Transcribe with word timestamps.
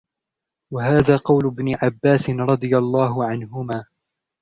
وَهَذَا 0.71 1.17
قَوْلُ 1.17 1.45
ابْنِ 1.45 1.73
عَبَّاسٍ 1.77 2.29
رَضِيَ 2.29 2.77
اللَّهُ 2.77 3.25
عَنْهُمَا 3.25 3.85